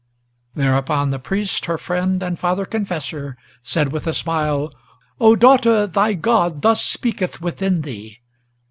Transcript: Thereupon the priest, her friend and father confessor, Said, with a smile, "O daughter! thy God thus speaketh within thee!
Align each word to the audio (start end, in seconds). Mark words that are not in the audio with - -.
Thereupon 0.55 1.11
the 1.11 1.19
priest, 1.19 1.65
her 1.65 1.77
friend 1.77 2.23
and 2.23 2.39
father 2.39 2.65
confessor, 2.65 3.37
Said, 3.61 3.91
with 3.91 4.07
a 4.07 4.15
smile, 4.15 4.73
"O 5.19 5.35
daughter! 5.35 5.85
thy 5.85 6.13
God 6.15 6.63
thus 6.63 6.83
speaketh 6.83 7.39
within 7.39 7.81
thee! 7.81 8.17